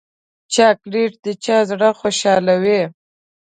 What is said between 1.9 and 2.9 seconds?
خوشحالوي.